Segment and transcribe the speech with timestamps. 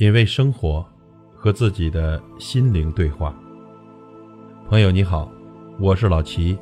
[0.00, 0.82] 品味生活，
[1.36, 3.34] 和自己的心灵对话。
[4.66, 5.30] 朋友你好，
[5.78, 6.58] 我是老齐。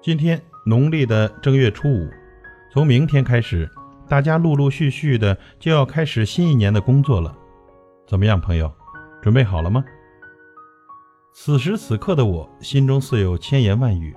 [0.00, 2.08] 今天农历的正月初五，
[2.72, 3.70] 从明天开始，
[4.08, 7.36] 大家陆陆续续的就要开始新一年的工作了。
[8.06, 8.72] 怎么样，朋友，
[9.20, 9.84] 准备好了吗？
[11.34, 14.16] 此时此刻的我，心中似有千言万语，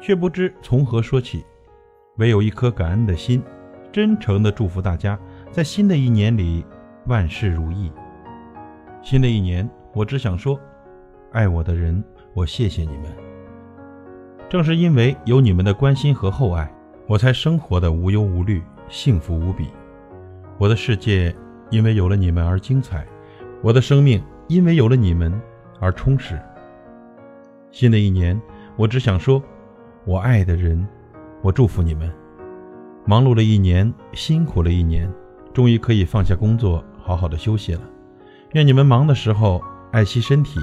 [0.00, 1.44] 却不知从何说起，
[2.16, 3.42] 唯有一颗感恩的心，
[3.92, 5.18] 真诚的祝福大家
[5.50, 6.64] 在新的一年里
[7.06, 7.92] 万事如意。
[9.02, 10.58] 新的一年，我只想说，
[11.32, 12.02] 爱我的人，
[12.34, 13.04] 我谢谢你们。
[14.48, 16.72] 正是因为有你们的关心和厚爱，
[17.06, 19.68] 我才生活的无忧无虑，幸福无比。
[20.58, 21.34] 我的世界
[21.70, 23.06] 因为有了你们而精彩，
[23.62, 25.40] 我的生命因为有了你们。
[25.82, 26.38] 而充实。
[27.70, 28.38] 新的一年，
[28.76, 29.42] 我只想说，
[30.10, 30.84] 我爱的人，
[31.40, 32.12] 我祝福你们。
[33.06, 35.08] 忙碌了一年，辛苦了一年，
[35.54, 37.82] 终于可以放下工作，好好的休息了。
[38.54, 39.62] 愿你们忙的时候
[39.92, 40.58] 爱惜身体，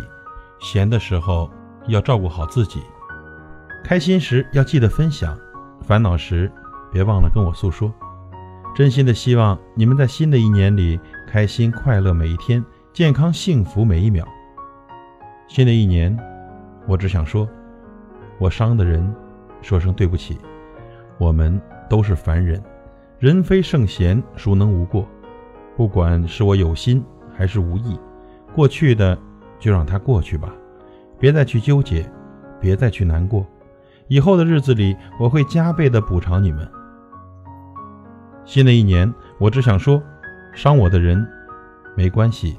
[0.60, 1.50] 闲的时候
[1.88, 2.82] 要照顾好自己。
[3.86, 5.40] 开心时要记得分享，
[5.80, 6.52] 烦恼时
[6.92, 7.90] 别忘了跟我诉说。
[8.76, 14.28] 真心的希望你们在新的一年里开心快乐每一天，健康幸福每一秒。
[15.48, 16.20] 新的一年，
[16.86, 17.48] 我只想说，
[18.40, 19.10] 我伤的人，
[19.62, 20.38] 说声对不起。
[21.18, 22.62] 我们都是凡人，
[23.20, 25.08] 人非圣贤，孰能无过？
[25.76, 27.04] 不管是我有心
[27.36, 28.00] 还是无意，
[28.56, 29.18] 过去的
[29.60, 30.54] 就让它过去吧，
[31.20, 32.10] 别再去纠结，
[32.60, 33.46] 别再去难过。
[34.08, 36.68] 以后的日子里，我会加倍的补偿你们。
[38.46, 40.02] 新的一年，我只想说，
[40.54, 41.28] 伤我的人，
[41.96, 42.58] 没关系。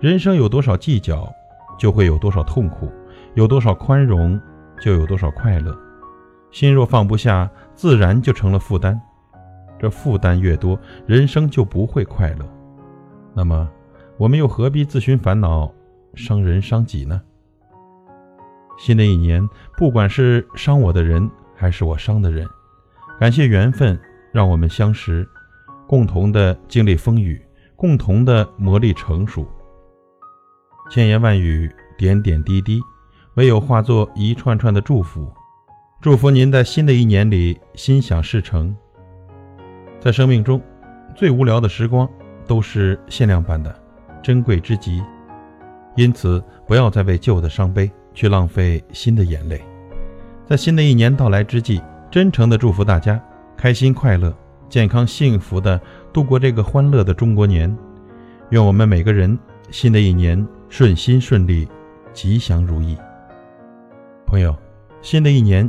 [0.00, 1.32] 人生有多少计较？
[1.78, 2.92] 就会有多少痛苦，
[3.34, 4.38] 有多少宽容，
[4.82, 5.74] 就有多少快乐。
[6.50, 9.00] 心若放不下，自然就成了负担。
[9.78, 12.46] 这负担越多，人生就不会快乐。
[13.34, 13.68] 那么，
[14.18, 15.72] 我们又何必自寻烦恼，
[16.14, 17.20] 伤人伤己呢？
[18.78, 22.46] 新的一年，不管是伤我的人，还是我伤的人，
[23.18, 23.98] 感谢缘分
[24.32, 25.26] 让我们相识，
[25.86, 27.40] 共同的经历风雨，
[27.76, 29.46] 共同的磨砺成熟。
[30.90, 32.80] 千言万语，点点滴滴，
[33.34, 35.32] 唯有化作一串串的祝福。
[36.02, 38.74] 祝福您在新的一年里心想事成。
[40.00, 40.58] 在生命中，
[41.14, 42.08] 最无聊的时光
[42.46, 43.78] 都是限量版的，
[44.22, 45.02] 珍贵之极。
[45.96, 49.60] 因此，不要再为旧的伤悲去浪费新的眼泪。
[50.46, 53.22] 在新的一年到来之际，真诚的祝福大家
[53.54, 54.34] 开心快乐、
[54.70, 55.78] 健康幸福的
[56.14, 57.76] 度过这个欢乐的中国年。
[58.48, 59.38] 愿我们每个人
[59.70, 60.46] 新的一年。
[60.70, 61.68] 顺心顺利，
[62.12, 62.96] 吉祥如意。
[64.24, 64.56] 朋友，
[65.02, 65.68] 新的一年